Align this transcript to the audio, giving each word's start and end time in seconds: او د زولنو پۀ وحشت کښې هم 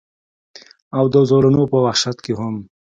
او 0.97 1.05
د 1.13 1.15
زولنو 1.29 1.63
پۀ 1.71 1.77
وحشت 1.85 2.17
کښې 2.25 2.33
هم 2.39 2.55